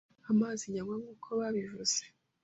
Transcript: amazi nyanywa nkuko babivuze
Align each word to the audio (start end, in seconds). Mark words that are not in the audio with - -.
amazi 0.31 0.63
nyanywa 0.73 0.93
nkuko 1.01 1.27
babivuze 1.39 2.01